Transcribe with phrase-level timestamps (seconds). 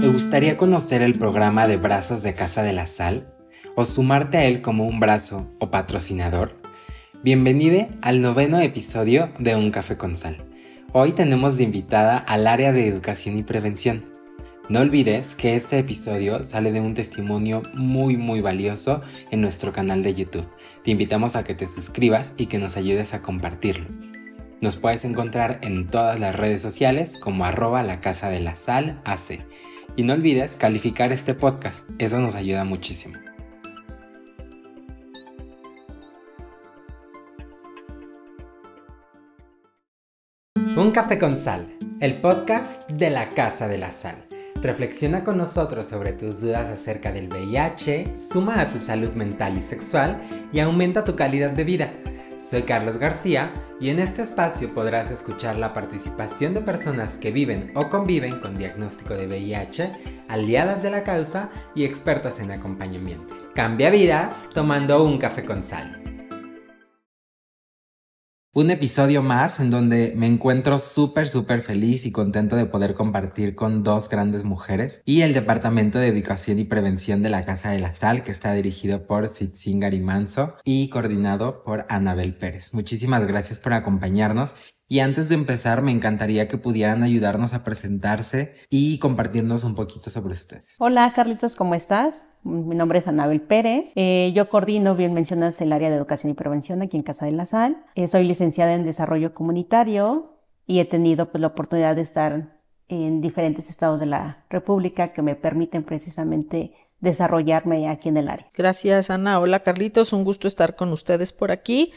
[0.00, 3.34] ¿Te gustaría conocer el programa de Brazos de Casa de la Sal?
[3.74, 6.58] ¿O sumarte a él como un brazo o patrocinador?
[7.22, 10.38] Bienvenido al noveno episodio de Un Café con Sal.
[10.94, 14.06] Hoy tenemos de invitada al área de educación y prevención.
[14.70, 20.02] No olvides que este episodio sale de un testimonio muy muy valioso en nuestro canal
[20.02, 20.48] de YouTube.
[20.82, 23.86] Te invitamos a que te suscribas y que nos ayudes a compartirlo.
[24.62, 29.02] Nos puedes encontrar en todas las redes sociales como arroba la casa de la sal
[29.04, 29.40] AC.
[30.00, 33.18] Y no olvides calificar este podcast, eso nos ayuda muchísimo.
[40.74, 44.24] Un café con sal, el podcast de la casa de la sal.
[44.62, 49.62] Reflexiona con nosotros sobre tus dudas acerca del VIH, suma a tu salud mental y
[49.62, 50.18] sexual
[50.50, 51.92] y aumenta tu calidad de vida.
[52.40, 57.70] Soy Carlos García y en este espacio podrás escuchar la participación de personas que viven
[57.74, 59.92] o conviven con diagnóstico de VIH,
[60.28, 63.36] aliadas de la causa y expertas en acompañamiento.
[63.54, 66.09] Cambia vidas tomando un café con sal.
[68.52, 73.54] Un episodio más en donde me encuentro súper, súper feliz y contento de poder compartir
[73.54, 77.78] con dos grandes mujeres y el Departamento de Educación y Prevención de la Casa de
[77.78, 82.74] la Sal, que está dirigido por Sitzingari Manso y coordinado por Anabel Pérez.
[82.74, 84.56] Muchísimas gracias por acompañarnos
[84.90, 90.10] y antes de empezar, me encantaría que pudieran ayudarnos a presentarse y compartirnos un poquito
[90.10, 90.64] sobre ustedes.
[90.80, 92.26] Hola, Carlitos, ¿cómo estás?
[92.42, 93.92] Mi nombre es Anabel Pérez.
[93.94, 97.30] Eh, yo coordino, bien mencionas, el área de educación y prevención aquí en Casa de
[97.30, 97.84] la Sal.
[97.94, 103.20] Eh, soy licenciada en desarrollo comunitario y he tenido pues, la oportunidad de estar en
[103.20, 108.50] diferentes estados de la República que me permiten precisamente desarrollarme aquí en el área.
[108.54, 109.38] Gracias, Ana.
[109.38, 110.12] Hola, Carlitos.
[110.12, 111.92] Un gusto estar con ustedes por aquí.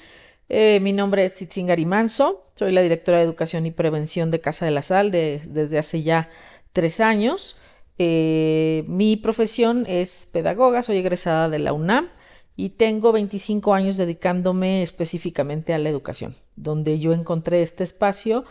[0.49, 4.65] Eh, mi nombre es Tsitzingari Manso, soy la directora de Educación y Prevención de Casa
[4.65, 6.29] de la Sal desde hace ya
[6.73, 7.57] tres años.
[7.97, 12.09] Eh, mi profesión es pedagoga, soy egresada de la UNAM
[12.55, 18.45] y tengo 25 años dedicándome específicamente a la educación, donde yo encontré este espacio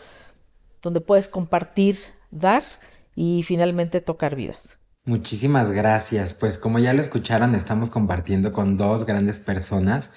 [0.81, 1.95] donde puedes compartir,
[2.31, 2.63] dar
[3.15, 4.79] y finalmente tocar vidas.
[5.05, 6.33] Muchísimas gracias.
[6.33, 10.13] Pues como ya lo escucharon, estamos compartiendo con dos grandes personas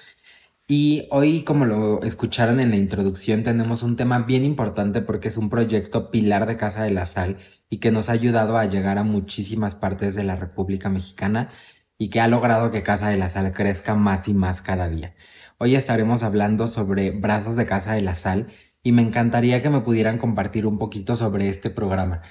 [0.69, 5.37] y hoy, como lo escucharon en la introducción, tenemos un tema bien importante porque es
[5.37, 7.37] un proyecto pilar de Casa de la Sal
[7.69, 11.49] y que nos ha ayudado a llegar a muchísimas partes de la República Mexicana
[11.97, 15.15] y que ha logrado que Casa de la Sal crezca más y más cada día.
[15.57, 18.47] Hoy estaremos hablando sobre Brazos de Casa de la Sal
[18.83, 22.23] y me encantaría que me pudieran compartir un poquito sobre este programa.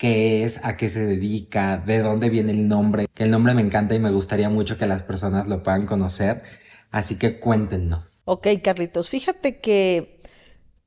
[0.00, 0.64] ¿Qué es?
[0.64, 1.76] ¿A qué se dedica?
[1.76, 3.06] ¿De dónde viene el nombre?
[3.12, 6.42] Que el nombre me encanta y me gustaría mucho que las personas lo puedan conocer.
[6.90, 8.22] Así que cuéntenos.
[8.24, 10.18] Ok, Carlitos, fíjate que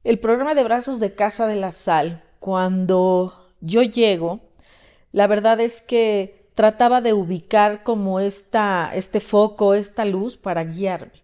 [0.04, 4.40] el programa de Brazos de Casa de la Sal, cuando yo llego,
[5.12, 11.23] la verdad es que trataba de ubicar como esta, este foco, esta luz para guiarme.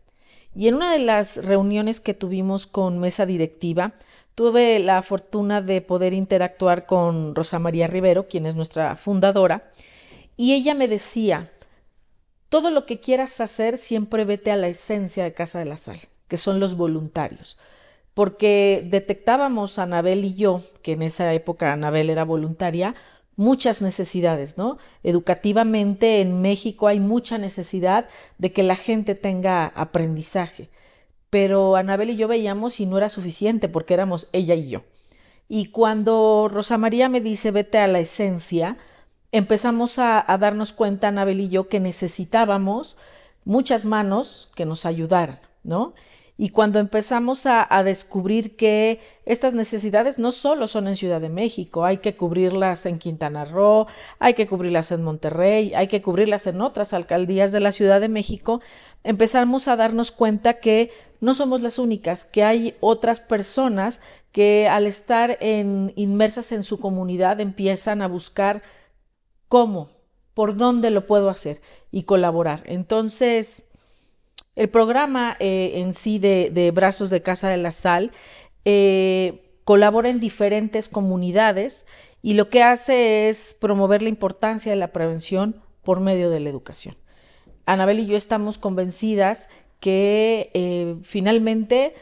[0.55, 3.93] Y en una de las reuniones que tuvimos con mesa directiva,
[4.35, 9.69] tuve la fortuna de poder interactuar con Rosa María Rivero, quien es nuestra fundadora,
[10.37, 11.51] y ella me decía,
[12.47, 15.99] todo lo que quieras hacer, siempre vete a la esencia de Casa de la Sal,
[16.27, 17.57] que son los voluntarios.
[18.13, 22.95] Porque detectábamos, Anabel y yo, que en esa época Anabel era voluntaria,
[23.39, 24.77] muchas necesidades, ¿no?
[25.01, 30.69] Educativamente en México hay mucha necesidad de que la gente tenga aprendizaje.
[31.29, 34.83] Pero Anabel y yo veíamos y no era suficiente porque éramos ella y yo.
[35.47, 38.77] Y cuando Rosa María me dice vete a la esencia,
[39.31, 42.97] empezamos a, darnos cuenta, Anabel y yo, que necesitábamos
[43.45, 45.93] muchas manos que nos ayudaran, ¿no?
[46.41, 51.83] Y cuando empezamos a, descubrir que estas necesidades no solo son en Ciudad de México,
[51.83, 53.87] hay que cubrirlas en Quintana Roo,
[54.19, 58.07] hay que cubrirlas en Monterrey, hay que cubrirlas en otras alcaldías de la Ciudad de
[58.07, 58.61] México,
[59.03, 63.99] empezamos a darnos cuenta que no somos las únicas, que hay otras personas
[64.31, 68.63] que al estar en, inmersas en su comunidad empiezan a buscar
[69.49, 69.89] cómo,
[70.33, 71.59] por dónde lo puedo hacer
[71.91, 72.63] y colaborar.
[72.65, 73.68] Entonces,
[74.59, 78.11] el programa eh, en sí de, Brazos de Casa de la Sal
[78.65, 81.87] eh, colabora en diferentes comunidades
[82.21, 86.49] y lo que hace es promover la importancia de la prevención por medio de la
[86.49, 86.97] educación.
[87.65, 89.47] Anabel y yo estamos convencidas
[89.79, 91.93] que eh, finalmente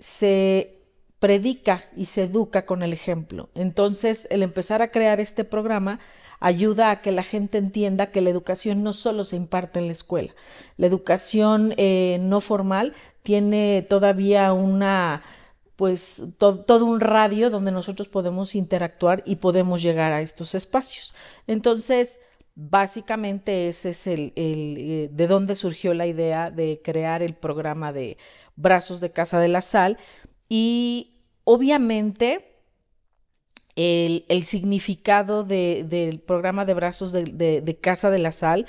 [0.00, 0.79] se
[1.20, 3.50] predica y se educa con el ejemplo.
[3.54, 6.00] Entonces, el empezar a crear este programa
[6.40, 9.92] ayuda a que la gente entienda que la educación no solo se imparte en la
[9.92, 10.34] escuela.
[10.78, 15.22] La educación eh, no formal tiene todavía una
[15.76, 21.14] pues todo un radio donde nosotros podemos interactuar y podemos llegar a estos espacios.
[21.46, 22.20] Entonces,
[22.54, 28.18] básicamente ese es el, eh, de dónde surgió la idea de crear el programa de
[28.56, 29.96] Brazos de Casa de la Sal
[30.50, 31.09] y
[31.52, 32.46] obviamente
[33.74, 38.66] el, significado del programa de Brazos de, Casa de la Sal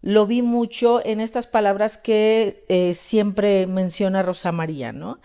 [0.00, 5.20] lo vi mucho en estas palabras que eh, siempre menciona Rosa María, ¿no?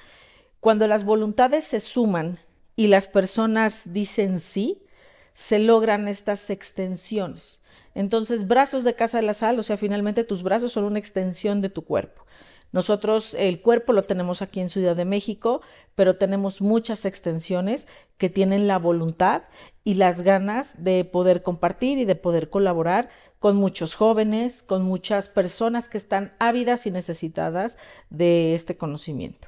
[0.60, 2.38] Cuando las voluntades se suman
[2.76, 4.84] y las personas dicen sí,
[5.34, 7.62] se logran estas extensiones.
[7.96, 11.62] Entonces, brazos de casa de la sal, o sea, finalmente tus brazos son una extensión
[11.62, 12.27] de tu cuerpo.
[12.72, 15.62] Nosotros el cuerpo lo tenemos aquí en Ciudad de México,
[15.96, 17.88] pero tenemos muchas extensiones
[18.18, 19.44] que tienen la voluntad
[19.84, 23.10] y las ganas de poder compartir y de poder colaborar
[23.40, 27.78] con muchos jóvenes, con muchas personas que están ávidas y necesitadas
[28.10, 29.48] de este conocimiento.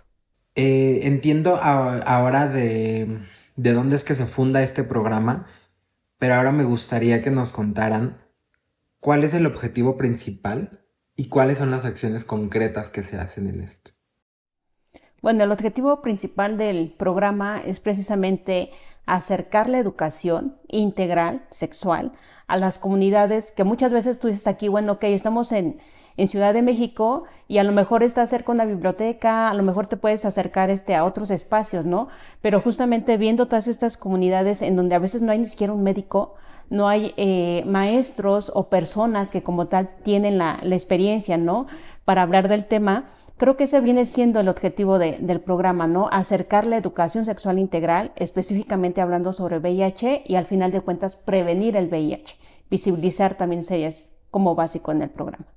[0.55, 3.19] Eh, entiendo ahora de,
[3.55, 5.45] de dónde es que se funda este programa,
[6.17, 8.17] pero ahora me gustaría que nos contaran
[8.99, 10.85] cuál es el objetivo principal
[11.19, 13.91] y cuáles son las acciones concretas que se hacen en esto.
[15.21, 18.71] Bueno, el objetivo principal del programa es precisamente
[19.05, 22.13] acercar la educación integral, sexual,
[22.47, 25.81] a las comunidades que muchas veces tú dices aquí, bueno, ok, estamos en,
[26.15, 29.87] en Ciudad de México y a lo mejor estás cerca una biblioteca, a lo mejor
[29.87, 32.07] te puedes acercar este, a otros espacios, ¿no?
[32.41, 35.83] Pero justamente viendo todas estas comunidades en donde a veces no hay ni siquiera un
[35.83, 36.35] médico,
[36.69, 41.67] no hay eh, maestros o personas que como tal tienen la, experiencia, ¿no?
[42.05, 46.09] Para hablar del tema, creo que ese viene siendo el objetivo de, del programa, ¿no?
[46.11, 51.75] Acercar la educación sexual integral, específicamente hablando sobre VIH y al final de cuentas prevenir
[51.75, 52.37] el VIH,
[52.69, 53.89] visibilizar también sería
[54.31, 55.47] como básico en el programa.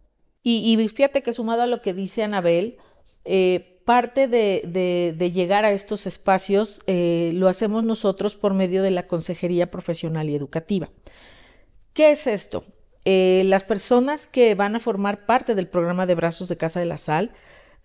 [0.45, 2.79] Y, fíjate que sumado a lo que dice Anabel,
[3.25, 9.07] eh, parte de, llegar a estos espacios eh, lo hacemos nosotros por medio de la
[9.07, 10.91] consejería profesional y educativa.
[11.93, 12.65] ¿Qué es esto?
[13.05, 16.87] Eh, las personas que van a formar parte del programa de Brazos de Casa de
[16.87, 17.33] la Sal,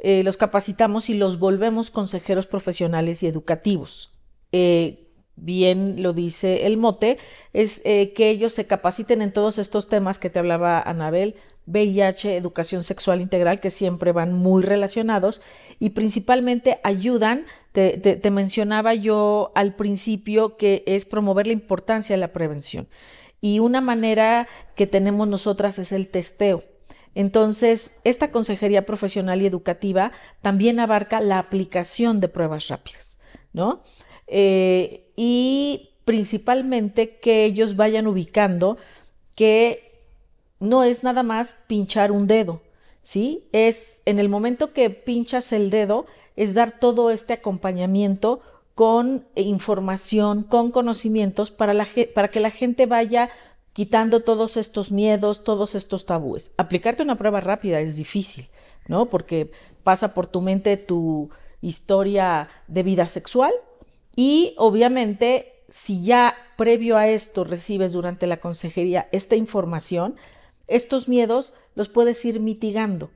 [0.03, 4.13] los capacitamos y los volvemos consejeros profesionales y educativos
[5.39, 7.17] bien lo dice el mote,
[7.53, 11.35] es que ellos se capaciten en todos estos temas que te hablaba Anabel,
[11.67, 15.41] VIH, educación sexual integral, que siempre van muy relacionados
[15.79, 22.33] y principalmente ayudan, te, mencionaba yo al principio, que es promover la importancia de la
[22.33, 22.87] prevención.
[23.41, 26.63] Y una manera que tenemos nosotras es el testeo.
[27.13, 30.11] Entonces, esta consejería profesional y educativa
[30.41, 33.19] también abarca la aplicación de pruebas rápidas,
[33.53, 33.83] ¿no?
[34.27, 38.77] Eh, y principalmente que ellos vayan ubicando
[39.35, 39.86] que
[40.59, 42.62] no es nada más pinchar un dedo,
[43.01, 43.44] ¿sí?
[43.51, 46.06] Es en el momento que pinchas el dedo,
[46.36, 48.42] es dar todo este acompañamiento
[48.75, 53.30] con información, con conocimientos para, la, para que la gente vaya
[53.74, 56.51] quitando todos estos miedos, todos estos tabúes.
[56.57, 58.48] Aplicarte una prueba rápida es difícil,
[58.88, 59.07] ¿no?
[59.07, 59.51] Porque
[59.83, 61.30] pasa por tu mente tu
[61.62, 63.54] historia de vida sexual
[64.15, 70.15] y obviamente si ya previo a esto recibes durante la consejería esta información,
[70.67, 73.09] estos miedos los puedes ir mitigando.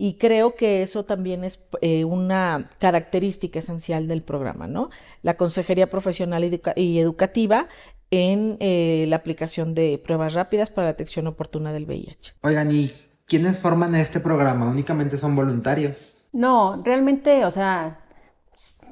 [0.00, 4.90] Y creo que eso también es eh, una característica esencial del programa, ¿no?
[5.22, 6.44] La consejería profesional
[6.76, 7.66] y educativa
[8.10, 12.34] en eh, la aplicación de pruebas rápidas para la detección oportuna del VIH.
[12.42, 12.92] Oigan, ¿y
[13.26, 14.66] quiénes forman este programa?
[14.68, 16.26] ¿Únicamente son voluntarios?
[16.32, 18.00] No, realmente, o sea,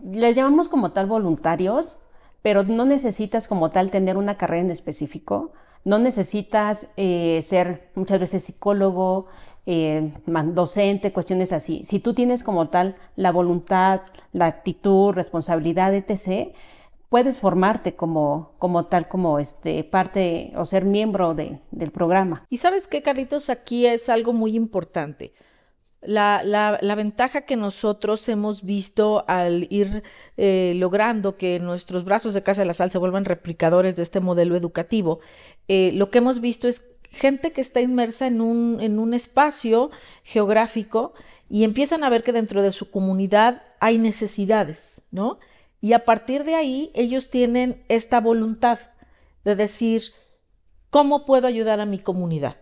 [0.04, 1.98] les llamamos como tal voluntarios,
[2.42, 5.52] pero no necesitas como tal tener una carrera en específico.
[5.86, 9.28] No necesitas eh, ser muchas veces psicólogo,
[9.66, 10.12] eh,
[10.46, 11.84] docente, cuestiones así.
[11.84, 14.00] Si tú tienes como tal la voluntad,
[14.32, 16.52] la actitud, responsabilidad, etc.,
[17.08, 22.44] puedes formarte como, como tal, como este, parte o ser miembro de, del programa.
[22.50, 25.34] Y sabes qué, Carlitos, aquí es algo muy importante.
[26.02, 30.04] La, la, ventaja que nosotros hemos visto al ir
[30.36, 34.20] eh, logrando que nuestros brazos de Casa de la Sal se vuelvan replicadores de este
[34.20, 35.18] modelo educativo,
[35.68, 39.90] eh, lo que hemos visto es gente que está inmersa en un, en un espacio
[40.22, 41.14] geográfico
[41.48, 45.38] y empiezan a ver que dentro de su comunidad hay necesidades, ¿no?
[45.80, 48.78] Y a partir de ahí ellos tienen esta voluntad
[49.44, 50.02] de decir,
[50.90, 52.56] ¿cómo puedo ayudar a mi comunidad?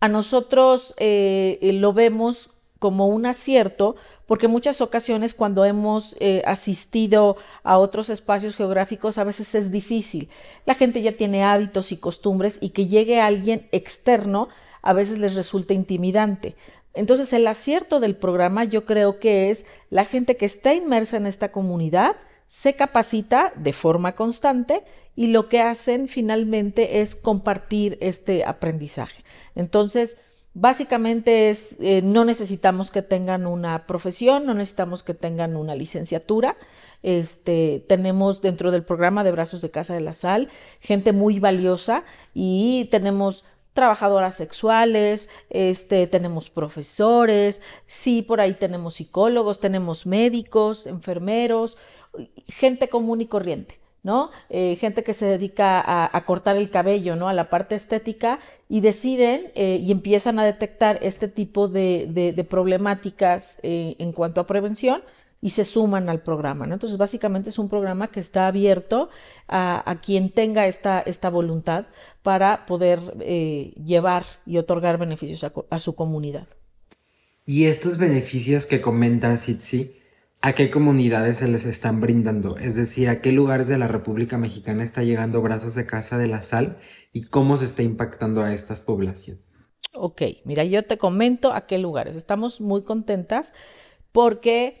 [0.00, 7.36] A nosotros eh, lo vemos como un acierto, porque muchas ocasiones cuando hemos eh, asistido
[7.62, 10.28] a otros espacios geográficos a veces es difícil.
[10.66, 14.48] La gente ya tiene hábitos y costumbres y que llegue alguien externo
[14.82, 16.56] a veces les resulta intimidante.
[16.94, 21.26] Entonces el acierto del programa yo creo que es la gente que está inmersa en
[21.26, 22.16] esta comunidad
[22.48, 24.82] se capacita de forma constante
[25.14, 29.22] y lo que hacen finalmente es compartir este aprendizaje.
[29.54, 30.16] Entonces,
[30.54, 36.56] Básicamente es, eh, no necesitamos que tengan una profesión, no necesitamos que tengan una licenciatura.
[37.02, 40.48] Este, tenemos dentro del programa de Brazos de Casa de la Sal
[40.80, 42.02] gente muy valiosa
[42.34, 51.78] y tenemos trabajadoras sexuales, este, tenemos profesores, sí, por ahí tenemos psicólogos, tenemos médicos, enfermeros,
[52.48, 53.78] gente común y corriente.
[54.02, 54.30] ¿No?
[54.48, 57.28] Eh, gente que se dedica a, cortar el cabello, ¿no?
[57.28, 58.38] A la parte estética
[58.68, 64.46] y deciden eh, y empiezan a detectar este tipo de, problemáticas eh, en cuanto a
[64.46, 65.02] prevención
[65.40, 66.74] y se suman al programa, ¿no?
[66.74, 69.08] Entonces, básicamente es un programa que está abierto
[69.46, 71.86] a, quien tenga esta, esta voluntad
[72.22, 76.48] para poder llevar y otorgar beneficios a, su comunidad.
[77.46, 79.97] Y estos beneficios que comenta Sitsi,
[80.40, 82.56] ¿A qué comunidades se les están brindando?
[82.58, 86.28] Es decir, ¿a qué lugares de la República Mexicana está llegando Brazos de Casa de
[86.28, 86.78] la Sal
[87.12, 89.72] y cómo se está impactando a estas poblaciones?
[89.94, 92.14] Ok, mira, yo te comento a qué lugares.
[92.14, 93.52] Estamos muy contentas
[94.12, 94.74] porque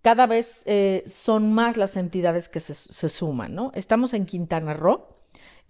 [0.00, 3.72] cada vez eh, son más las entidades que se, suman, ¿no?
[3.74, 5.08] Estamos en Quintana Roo,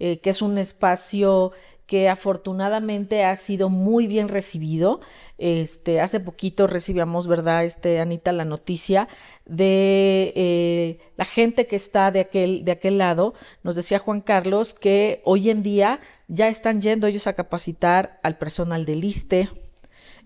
[0.01, 1.53] eh, que es un espacio
[1.87, 5.01] que afortunadamente ha sido muy bien recibido.
[5.37, 9.09] Este, hace poquito recibíamos, ¿verdad, este, Anita, la noticia
[9.45, 13.35] de eh, la gente que está de aquel, de aquel lado.
[13.63, 18.39] Nos decía Juan Carlos que hoy en día ya están yendo ellos a capacitar al
[18.39, 19.51] personal del ISTE,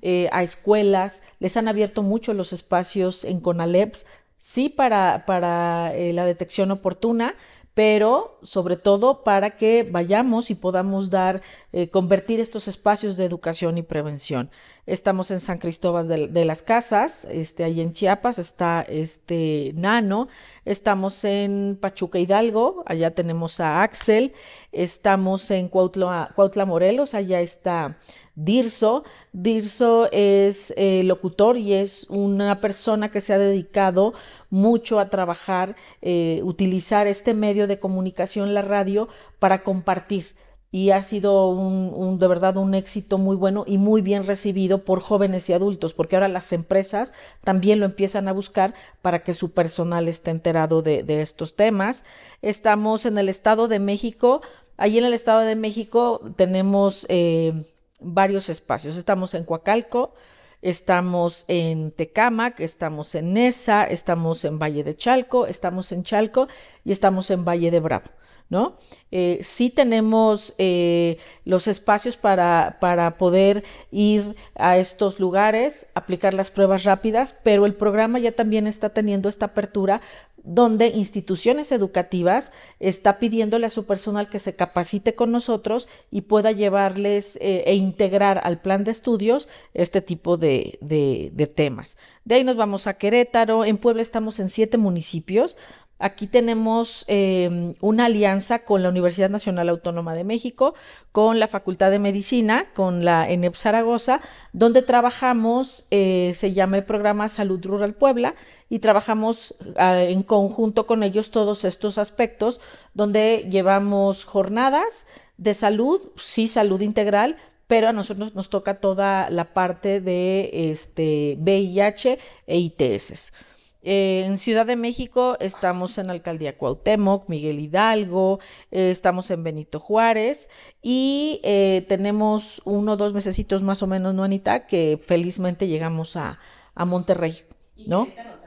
[0.00, 4.06] eh, a escuelas, les han abierto mucho los espacios en CONALEPS,
[4.38, 7.34] sí para, para eh, la detección oportuna,
[7.78, 11.42] pero sobre todo para que vayamos y podamos dar,
[11.72, 14.50] eh, convertir estos espacios de educación y prevención.
[14.84, 20.26] Estamos en San Cristóbal de, las Casas, este, ahí en Chiapas está este Nano,
[20.64, 24.32] estamos en Pachuca Hidalgo, allá tenemos a Axel,
[24.72, 27.96] estamos en Cuautla, Cuautla Morelos, allá está
[28.40, 29.02] Dirso.
[29.32, 34.14] Dirso es eh, locutor y es una persona que se ha dedicado
[34.48, 39.08] mucho a trabajar, eh, utilizar este medio de comunicación, la radio,
[39.40, 40.36] para compartir.
[40.70, 45.00] Y ha sido un, de verdad un éxito muy bueno y muy bien recibido por
[45.00, 49.50] jóvenes y adultos, porque ahora las empresas también lo empiezan a buscar para que su
[49.50, 52.04] personal esté enterado de, estos temas.
[52.40, 54.42] Estamos en el Estado de México.
[54.76, 57.64] Allí en el Estado de México tenemos eh,
[58.00, 58.96] varios espacios.
[58.96, 60.14] Estamos en Coacalco,
[60.62, 66.48] estamos en Tecámac, estamos en Nesa, estamos en Valle de Chalco, estamos en Chalco
[66.84, 68.10] y estamos en Valle de Bravo.
[68.50, 68.76] ¿no?
[69.10, 76.50] Eh, sí tenemos eh, los espacios para, para, poder ir a estos lugares, aplicar las
[76.50, 80.00] pruebas rápidas, pero el programa ya también está teniendo esta apertura
[80.44, 86.52] donde instituciones educativas está pidiéndole a su personal que se capacite con nosotros y pueda
[86.52, 91.98] llevarles eh, e integrar al plan de estudios este tipo de, de, temas.
[92.24, 95.56] De ahí nos vamos a Querétaro, en Puebla estamos en siete municipios,
[95.98, 100.74] Aquí tenemos em, una alianza con la Universidad Nacional Autónoma de México,
[101.10, 104.20] con la Facultad de Medicina, con la ENEP Zaragoza,
[104.52, 108.36] donde trabajamos, eh, se llama el programa Salud Rural Puebla,
[108.68, 112.60] y trabajamos ah, en conjunto con ellos todos estos aspectos,
[112.94, 117.36] donde llevamos jornadas de salud, sí, salud integral,
[117.66, 123.32] pero a nosotros nos toca toda la parte de este, VIH e ITS.
[123.82, 128.40] Eh, en Ciudad de México estamos en alcaldía Cuauhtémoc, Miguel Hidalgo,
[128.72, 130.50] eh, estamos en Benito Juárez
[130.82, 134.66] y eh, tenemos uno o dos mesecitos más o menos, ¿no, Anita?
[134.66, 136.38] Que felizmente llegamos a,
[136.74, 137.42] Monterrey,
[137.88, 138.04] ¿no?
[138.04, 138.38] Querétaro,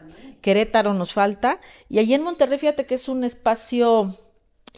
[0.42, 1.60] Querétaro nos falta.
[1.90, 4.16] Y allí en Monterrey, fíjate que es un espacio,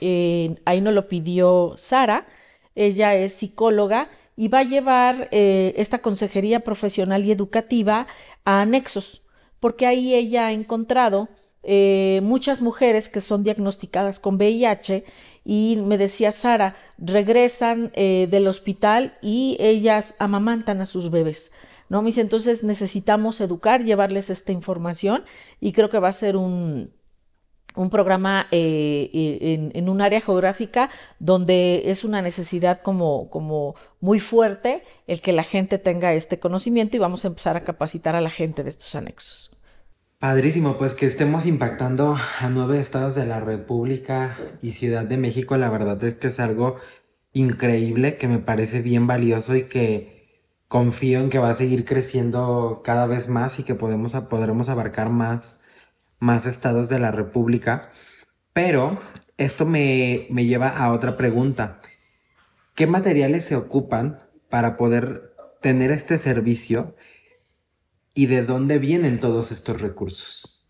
[0.02, 2.26] ahí nos lo pidió Sara,
[2.74, 8.08] ella es psicóloga y va a llevar esta consejería profesional y educativa
[8.44, 9.23] a anexos
[9.64, 11.30] porque ahí ella ha encontrado
[11.64, 15.06] eh, muchas mujeres que son diagnosticadas con VIH
[15.46, 21.54] y me decía Sara, regresan eh, del hospital y ellas amamantan a sus bebés.
[21.88, 22.02] ¿no?
[22.02, 25.24] Me dice, entonces necesitamos educar, llevarles esta información
[25.62, 26.92] y creo que va a ser un,
[27.76, 30.90] un programa eh, en, un área geográfica
[31.20, 36.98] donde es una necesidad como, como muy fuerte el que la gente tenga este conocimiento
[36.98, 39.53] y vamos a empezar a capacitar a la gente de estos anexos.
[40.24, 45.58] Padrísimo, pues que estemos impactando a nueve estados de la República y Ciudad de México,
[45.58, 46.78] la verdad es que es algo
[47.34, 52.84] increíble, que me parece bien valioso y que confío en que va a seguir creciendo
[52.86, 55.60] cada vez más y que podemos, podremos abarcar más,
[56.20, 57.90] más estados de la República.
[58.54, 59.00] Pero
[59.36, 61.82] esto me, me lleva a otra pregunta.
[62.76, 66.96] ¿Qué materiales se ocupan para poder tener este servicio
[68.14, 70.68] y de dónde vienen todos estos recursos?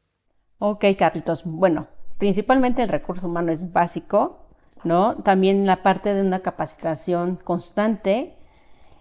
[0.60, 1.44] Ok, Carlitos.
[1.46, 4.48] Bueno, principalmente el recurso humano es básico,
[4.84, 5.16] ¿no?
[5.16, 8.36] También la parte de una capacitación constante,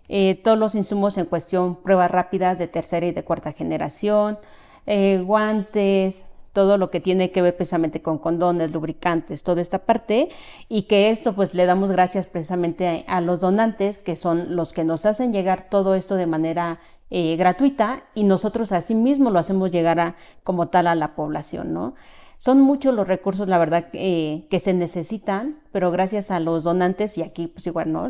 [0.08, 4.38] eh, todos los insumos en cuestión, pruebas rápidas de tercera y de cuarta generación,
[4.87, 10.28] eh, guantes, todo lo que tiene que ver precisamente con condones, lubricantes, toda esta parte,
[10.68, 14.84] y que esto pues le damos gracias precisamente a, los donantes, que son los que
[14.84, 16.80] nos hacen llegar todo esto de manera
[17.14, 21.95] eh, gratuita y nosotros asimismo lo hacemos llegar a, como tal a la población, ¿no?
[22.38, 27.23] Son muchos los recursos, la verdad, que se necesitan, pero gracias a los donantes, y
[27.23, 28.09] aquí pues igual, ¿no?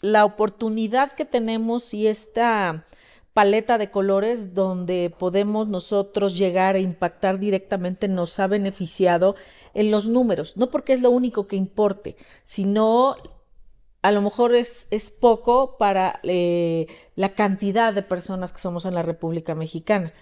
[0.00, 2.84] la oportunidad que tenemos y esta
[3.34, 9.36] paleta de colores donde podemos nosotros llegar a impactar directamente nos ha beneficiado
[9.74, 13.14] en los números, no porque es lo único que importe, sino
[14.06, 18.94] a lo mejor es, es poco para eh, la cantidad de personas que somos en
[18.94, 20.12] la República Mexicana.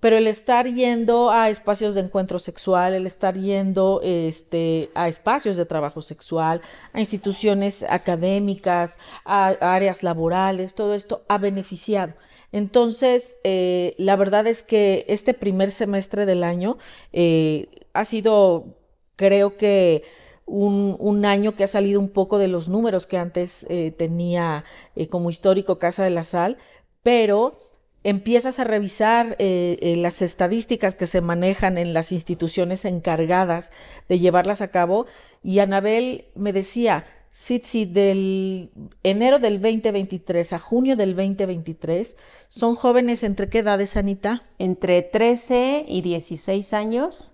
[0.00, 5.56] Pero el estar yendo a espacios de encuentro sexual, el estar yendo este, a espacios
[5.56, 12.14] de trabajo sexual, a instituciones académicas, a, áreas laborales, todo esto ha beneficiado.
[12.50, 16.76] Entonces, eh, la verdad es que este primer semestre del año
[17.12, 18.74] eh, ha sido,
[19.14, 20.02] creo que,
[20.48, 24.64] un, año que ha salido un poco de los números que antes eh, tenía
[24.96, 26.56] eh, como histórico Casa de la Sal,
[27.02, 27.58] pero
[28.04, 33.72] empiezas a revisar eh, las estadísticas que se manejan en las instituciones encargadas
[34.08, 35.06] de llevarlas a cabo.
[35.42, 38.70] Y Anabel me decía, Sí, del
[39.02, 42.16] enero del 2023 a junio del 2023,
[42.48, 44.42] ¿son jóvenes entre qué edades, Anita?
[44.58, 47.30] Entre 13 y 16 años,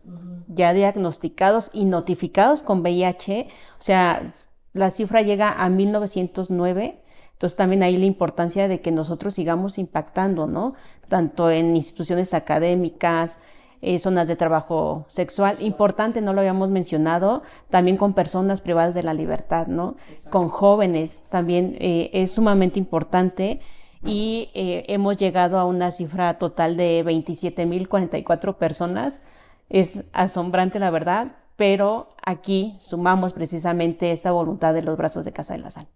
[0.49, 3.49] ya diagnosticados y notificados con VIH.
[3.79, 4.35] O sea,
[4.73, 7.01] la cifra llega a 1909.
[7.33, 10.75] Entonces también hay la importancia de que nosotros sigamos impactando, ¿no?
[11.09, 13.39] Tanto en instituciones académicas,
[13.83, 15.57] eh, zonas de trabajo sexual.
[15.61, 19.97] Importante, no lo habíamos mencionado, también con personas privadas de la libertad, ¿no?
[20.31, 23.61] Con jóvenes también eh, es sumamente importante
[24.05, 29.23] y eh, hemos llegado a una cifra total de 27.044 personas.
[29.69, 35.55] Es asombrante, la verdad, pero aquí sumamos precisamente esta voluntad de los brazos de Casa
[35.55, 35.89] de la Sal.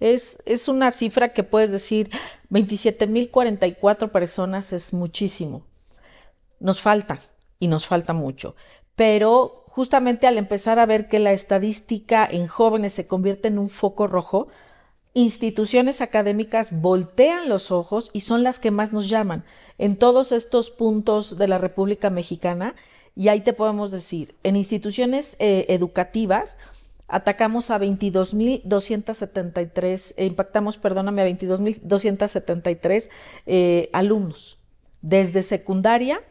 [0.00, 2.10] Es, es una cifra que puedes decir,
[2.50, 5.62] 27.044 personas es muchísimo.
[6.60, 7.20] Nos falta
[7.58, 8.54] y nos falta mucho.
[8.94, 13.68] Pero justamente al empezar a ver que la estadística en jóvenes se convierte en un
[13.68, 14.48] foco rojo,
[15.14, 19.44] instituciones académicas voltean los ojos y son las que más nos llaman
[19.78, 22.74] en todos estos puntos de la República Mexicana.
[23.14, 26.58] Y ahí te podemos decir, en instituciones eh, educativas,
[27.08, 33.10] atacamos a 22.273, eh, impactamos, perdóname, a 22.273
[33.46, 34.58] eh, alumnos,
[35.02, 36.22] desde secundaria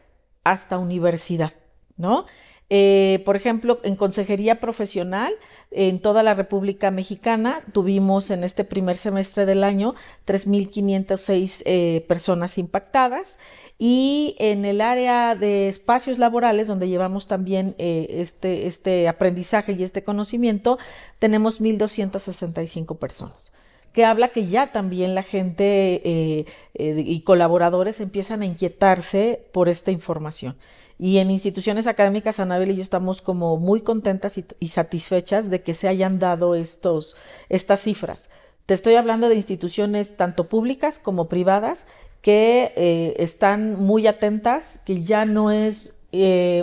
[0.50, 1.52] hasta universidad,
[1.96, 2.26] ¿no?
[2.70, 5.32] Eh, por ejemplo, en consejería profesional
[5.70, 9.94] en toda la República Mexicana tuvimos en este primer semestre del año
[10.26, 13.38] 3.506 eh, personas impactadas
[13.78, 19.82] y en el área de espacios laborales donde llevamos también eh, este, este aprendizaje y
[19.82, 20.78] este conocimiento
[21.18, 23.52] tenemos 1.265 personas
[23.98, 29.68] que habla que ya también la gente eh, eh, y colaboradores empiezan a inquietarse por
[29.68, 30.56] esta información.
[31.00, 35.74] Y en instituciones académicas, Anabel y yo estamos como muy contentas y, satisfechas de que
[35.74, 37.16] se hayan dado estos,
[37.48, 38.30] estas cifras.
[38.66, 41.88] Te estoy hablando de instituciones tanto públicas como privadas
[42.22, 45.96] que eh, están muy atentas, que ya no es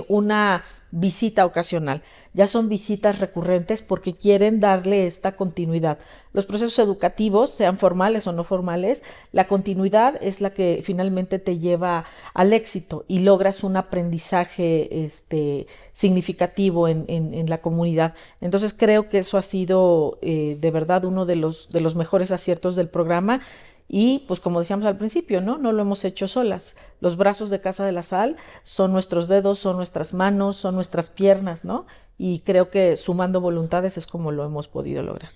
[0.07, 2.01] una visita ocasional,
[2.35, 5.97] ya son visitas recurrentes porque quieren darle esta continuidad.
[6.33, 11.59] Los procesos educativos, sean formales o no formales, la continuidad es la que finalmente te
[11.59, 17.05] lleva al éxito y logras un aprendizaje este, significativo en,
[17.49, 18.15] la comunidad.
[18.41, 22.31] Entonces creo que eso ha sido eh, de verdad uno de los, de los mejores
[22.31, 23.39] aciertos del programa
[23.87, 25.57] y pues como decíamos al principio, ¿no?
[25.57, 26.75] No lo hemos hecho solas.
[27.01, 31.09] Los brazos de Casa de la Sal son nuestros dedos, son nuestras manos, son nuestras
[31.09, 31.85] piernas, ¿no?
[32.17, 35.31] Y creo que sumando voluntades es como lo hemos podido lograr.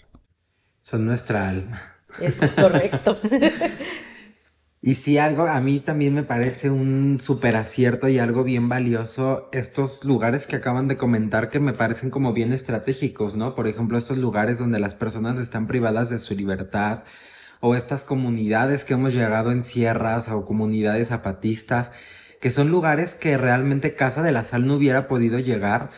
[0.82, 1.82] Son nuestra alma.
[2.20, 3.16] Es correcto.
[4.82, 9.50] y si algo a mí también me parece un súper acierto y algo bien valioso,
[9.52, 13.54] estos lugares que acaban de comentar que me parecen como bien estratégicos, ¿no?
[13.54, 17.04] Por ejemplo, estos lugares donde las personas están privadas de su libertad,
[17.60, 21.92] o estas comunidades que hemos llegado en sierras o comunidades zapatistas,
[22.40, 25.92] que son lugares que realmente Casa de la Sal no hubiera podido llegar,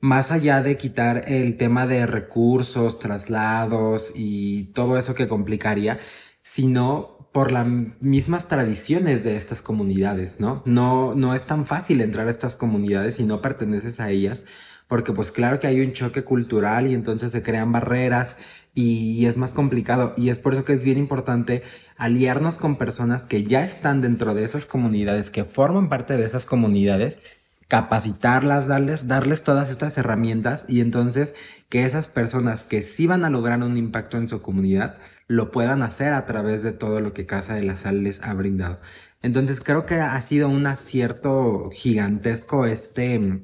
[0.00, 5.98] más allá de quitar el tema de recursos, traslados y todo eso que complicaría,
[6.42, 7.66] sino por las
[8.00, 10.62] mismas tradiciones de estas comunidades, ¿no?
[10.66, 14.42] No, no es tan fácil entrar a estas comunidades si no perteneces a ellas,
[14.86, 18.36] porque pues claro que hay un choque cultural y entonces se crean barreras
[18.78, 20.14] y, es más complicado.
[20.16, 21.62] Y es por eso que es bien importante
[21.96, 26.46] aliarnos con personas que ya están dentro de esas comunidades, que forman parte de esas
[26.46, 27.18] comunidades,
[27.66, 31.34] capacitarlas, darles, darles todas estas herramientas y entonces
[31.68, 35.82] que esas personas que sí van a lograr un impacto en su comunidad lo puedan
[35.82, 38.78] hacer a través de todo lo que Casa de la Sal les ha brindado.
[39.22, 43.42] Entonces creo que ha sido un acierto gigantesco este,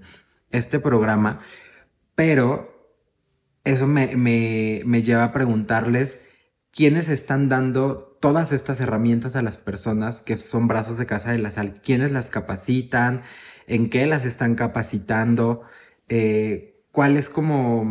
[0.52, 1.40] este programa,
[2.14, 2.73] pero
[3.64, 6.28] eso me, me, lleva a preguntarles
[6.70, 11.38] quiénes están dando todas estas herramientas a las personas que son brazos de casa de
[11.38, 13.22] la sal, quiénes las capacitan,
[13.66, 15.62] en qué las están capacitando,
[16.08, 17.82] eh, cuál es como,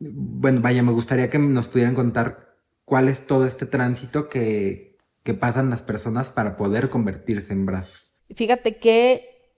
[0.00, 5.34] bueno, vaya, me gustaría que nos pudieran contar cuál es todo este tránsito que, que
[5.34, 8.20] pasan las personas para poder convertirse en brazos.
[8.34, 9.52] Fíjate que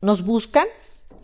[0.00, 0.66] nos buscan,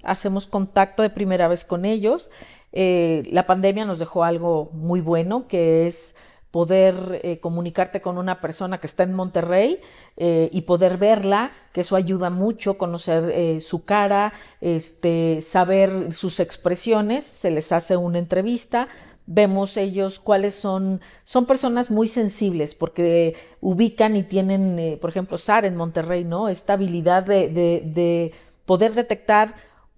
[0.03, 2.31] hacemos contacto de primera vez con ellos
[2.77, 6.17] eh, la pandemia nos dejó algo muy bueno, que es
[6.51, 9.81] poder eh, comunicarte con una persona que está en Monterrey
[10.17, 17.23] eh, y poder verla, que eso ayuda mucho, conocer su cara, este, saber sus expresiones,
[17.23, 18.89] se les hace una entrevista,
[19.27, 25.65] vemos ellos cuáles son, son personas muy sensibles porque ubican y tienen, por ejemplo, SAR
[25.65, 26.49] en Monterrey, ¿no?
[26.49, 28.33] Esta habilidad de, de
[28.67, 29.55] poder detectar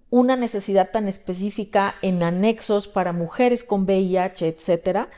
[0.09, 5.09] una necesidad tan específica en anexos para mujeres con VIH, etcétera.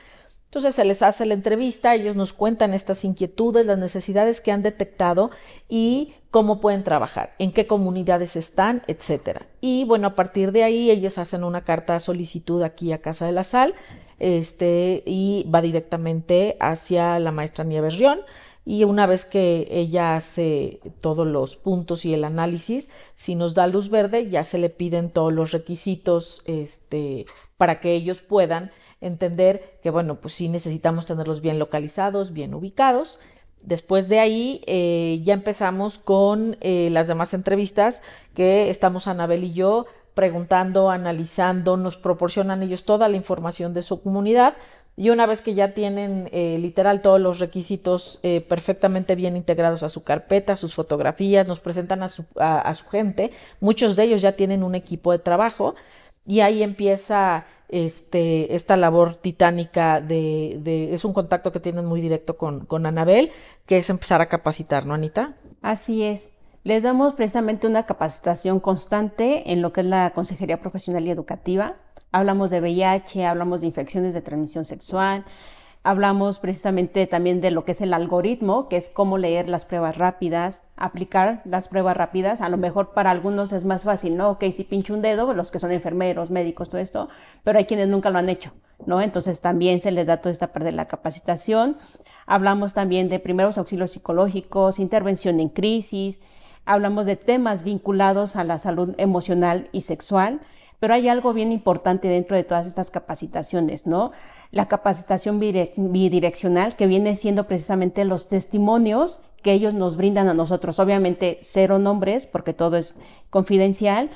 [0.46, 4.64] Entonces se les hace la entrevista, ellos nos cuentan estas inquietudes, las necesidades que han
[4.64, 5.30] detectado
[5.68, 9.46] y cómo pueden trabajar, en qué comunidades están, etcétera.
[9.62, 13.28] Y bueno, a partir de ahí ellos hacen una carta de solicitud aquí a Casa
[13.28, 13.76] de la Sal
[14.18, 18.00] este, y va directamente hacia la maestra Nieves
[18.70, 23.66] y una vez que ella hace todos los puntos y el análisis, si nos da
[23.66, 27.26] luz verde, ya se le piden todos los requisitos este,
[27.58, 28.70] para que ellos puedan
[29.02, 33.18] entender que, bueno, pues sí necesitamos tenerlos bien localizados, bien ubicados.
[33.64, 38.04] Después de ahí eh, ya empezamos con eh, las demás entrevistas
[38.36, 44.04] que estamos Anabel y yo preguntando, analizando, nos proporcionan ellos toda la información de su
[44.04, 44.54] comunidad
[45.00, 49.82] y una vez que ya tienen eh, literal todos los requisitos eh, perfectamente bien integrados
[49.82, 53.32] a su carpeta, sus fotografías, nos presentan a su, a, su, gente,
[53.62, 55.74] muchos de ellos ya tienen un equipo de trabajo
[56.26, 62.02] y ahí empieza este, esta labor titánica de, de, es un contacto que tienen muy
[62.02, 63.32] directo con, con Anabel,
[63.66, 65.38] que es empezar a capacitar, ¿no, Anita?
[65.62, 66.34] Así es.
[66.66, 71.78] Les damos precisamente una capacitación constante en lo que es la consejería profesional y educativa
[72.12, 75.26] Hablamos de VIH, hablamos de infecciones de transmisión sexual,
[75.84, 79.96] hablamos precisamente también de lo que es el algoritmo, que es cómo leer las pruebas
[79.96, 82.42] rápidas, aplicar las pruebas rápidas.
[82.42, 84.32] A lo mejor para algunos es más fácil, ¿no?
[84.32, 87.10] Ok, si pincho un dedo, los que son enfermeros, médicos, todo esto,
[87.44, 88.54] pero hay quienes nunca lo han hecho,
[88.88, 89.02] ¿no?
[89.02, 91.78] Entonces también se les da toda esta parte de la capacitación.
[92.26, 96.22] Hablamos también de primeros auxilios psicológicos, intervención en crisis,
[96.66, 100.42] hablamos de temas vinculados a la salud emocional y sexual
[100.80, 104.12] Pero hay algo bien importante dentro de todas estas capacitaciones, ¿no?
[104.52, 110.80] La capacitación bidireccional que viene siendo precisamente los testimonios que ellos nos brindan a nosotros.
[110.80, 112.96] Obviamente cero nombres porque todo es
[113.30, 114.10] confidencial.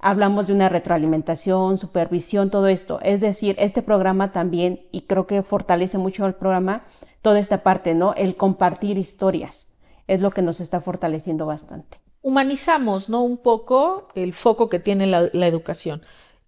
[0.00, 3.00] Hablamos de una retroalimentación, supervisión, todo esto.
[3.02, 6.84] Es decir, este programa también, y creo que fortalece mucho el programa,
[7.22, 8.14] toda esta parte, ¿no?
[8.14, 9.68] El compartir historias
[10.06, 11.98] es lo que nos está fortaleciendo bastante.
[12.22, 13.22] Humanizamos, ¿no?
[13.22, 16.02] Un poco el foco que tiene la, educación.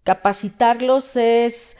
[0.05, 1.79] Capacitarlos es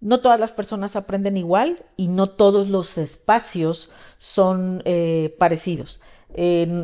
[0.00, 6.00] no todas las personas aprenden igual y no todos los espacios son eh, parecidos.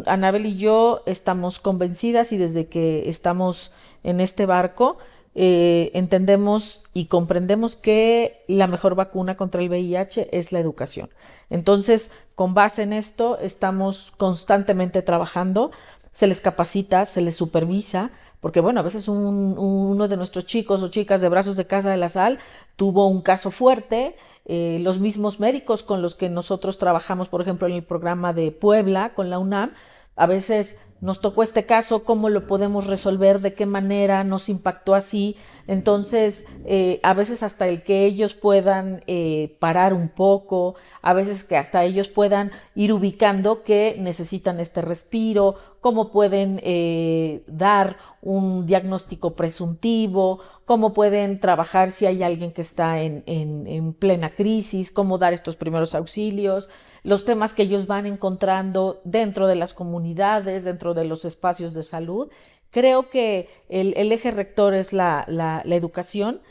[0.06, 4.98] Anabel y yo estamos convencidas y desde que estamos en este barco
[5.40, 11.10] eh, entendemos y comprendemos que la mejor vacuna contra el VIH es la educación.
[11.48, 15.70] Entonces, con base en esto, estamos constantemente trabajando,
[16.12, 20.88] se les capacita, se les supervisa, porque bueno, a veces uno de nuestros chicos o
[20.88, 22.38] chicas de brazos de casa de la sal
[22.76, 27.66] tuvo un caso fuerte, eh, los mismos médicos con los que nosotros trabajamos, por ejemplo,
[27.66, 29.72] en el programa de Puebla con la UNAM,
[30.18, 34.96] a veces nos tocó este caso, cómo lo podemos resolver, de qué manera nos impactó
[34.96, 35.36] así.
[35.68, 41.44] Entonces, eh, a veces hasta el que ellos puedan eh, parar un poco, a veces
[41.44, 48.66] que hasta ellos puedan ir ubicando que necesitan este respiro, cómo pueden eh, dar un
[48.66, 55.18] diagnóstico presuntivo, cómo pueden trabajar si hay alguien que está en, en, plena crisis, cómo
[55.18, 56.68] dar estos primeros auxilios,
[57.02, 61.82] los temas que ellos van encontrando dentro de las comunidades, dentro de los espacios de
[61.82, 62.30] salud.
[62.70, 66.42] Creo que el, eje rector es la, la, la educación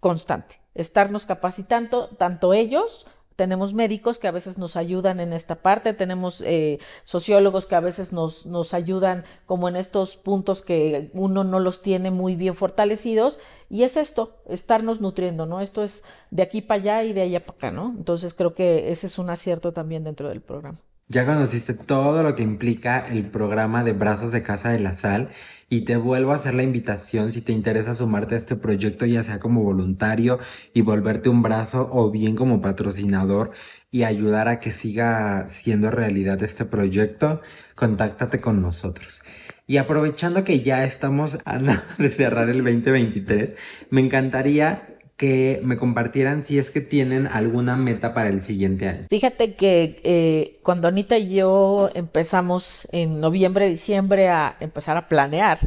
[0.00, 3.06] constante, estarnos capacitando tanto ellos,
[3.40, 7.80] tenemos médicos que a veces nos ayudan en esta parte, tenemos eh, sociólogos que a
[7.80, 12.54] veces nos, nos ayudan como en estos puntos que uno no los tiene muy bien
[12.54, 13.38] fortalecidos
[13.70, 15.62] y es esto, estarnos nutriendo, ¿no?
[15.62, 17.94] Esto es de aquí para allá y de allá para acá, ¿no?
[17.96, 20.78] Entonces creo que ese es un acierto también dentro del programa.
[21.12, 25.30] Ya conociste todo lo que implica el programa de Brazos de Casa de la Sal
[25.68, 29.24] y te vuelvo a hacer la invitación si te interesa sumarte a este proyecto, ya
[29.24, 30.38] sea como voluntario
[30.72, 33.50] y volverte un brazo o bien como patrocinador
[33.90, 37.42] y ayudar a que siga siendo realidad este proyecto,
[37.74, 39.24] contáctate con nosotros.
[39.66, 43.56] Y aprovechando que ya estamos a nada de cerrar el 2023,
[43.90, 44.89] me encantaría
[45.20, 49.02] que me compartieran si es que tienen alguna meta para el siguiente año.
[49.10, 55.58] Fíjate que eh, cuando Anita y yo empezamos en noviembre, diciembre a empezar a planear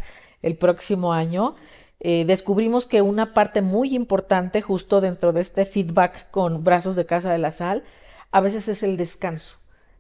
[0.41, 1.55] el próximo año,
[1.99, 7.05] eh, descubrimos que una parte muy importante justo dentro de este feedback con brazos de
[7.05, 7.83] casa de la sal,
[8.31, 9.57] a veces es el descanso.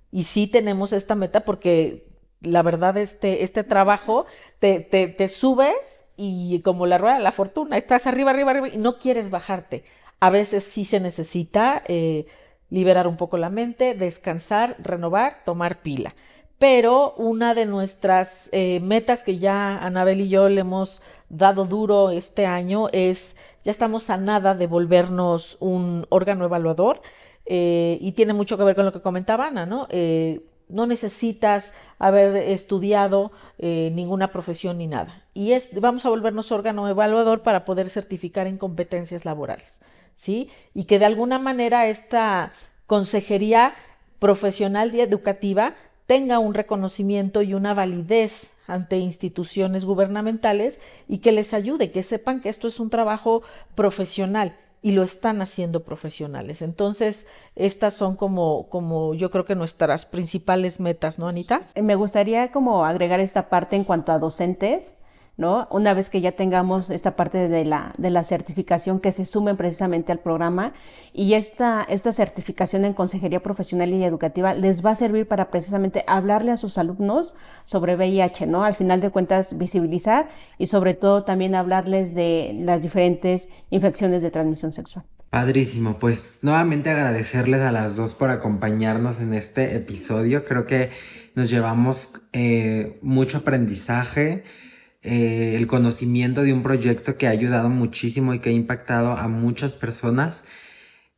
[0.09, 2.07] Y sí tenemos esta meta porque
[2.43, 4.25] la verdad, este, este trabajo,
[4.59, 8.77] te, te, subes y como la rueda de la fortuna, estás arriba, arriba, arriba y
[8.77, 9.83] no quieres bajarte.
[10.19, 12.25] A veces sí se necesita eh,
[12.69, 16.15] liberar un poco la mente, descansar, renovar, tomar pila.
[16.59, 22.11] Pero una de nuestras eh, metas que ya Anabel y yo le hemos dado duro
[22.11, 27.01] este año es, ya estamos a nada de volvernos un órgano evaluador
[27.45, 29.87] eh, y tiene mucho que ver con lo que comentaba Ana, ¿no?
[30.69, 35.23] No necesitas haber estudiado eh, ninguna profesión ni nada.
[35.33, 39.81] Y es, vamos a volvernos órgano evaluador para poder certificar en competencias laborales,
[40.15, 40.49] ¿sí?
[40.73, 42.51] Y que de alguna manera esta
[42.87, 43.73] consejería
[44.19, 51.53] profesional y educativa tenga un reconocimiento y una validez ante instituciones gubernamentales y que les
[51.53, 53.43] ayude, que sepan que esto es un trabajo
[53.75, 56.61] profesional y lo están haciendo profesionales.
[56.61, 61.61] Entonces, estas son como, como yo creo que nuestras principales metas, ¿no, Anita?
[61.81, 64.95] Me gustaría como agregar esta parte en cuanto a docentes
[65.35, 65.67] ¿no?
[65.71, 69.57] Una vez que ya tengamos esta parte de la, de la certificación que se sumen
[69.57, 70.73] precisamente al programa
[71.11, 76.03] y esta, esta certificación en consejería profesional y educativa les va a servir para precisamente
[76.07, 78.63] hablarle a sus alumnos sobre VIH, ¿no?
[78.63, 84.29] Al final de cuentas, visibilizar y sobre todo también hablarles de las diferentes infecciones de
[84.29, 85.05] transmisión sexual.
[85.31, 90.45] Padrísimo, pues nuevamente agradecerles a las dos por acompañarnos en este episodio.
[90.45, 90.91] Creo que
[91.33, 94.43] nos llevamos eh, mucho aprendizaje
[95.03, 99.27] eh, el conocimiento de un proyecto que ha ayudado muchísimo y que ha impactado a
[99.27, 100.45] muchas personas.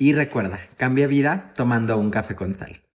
[0.00, 2.80] Y recuerda, cambia vida tomando un café con sal.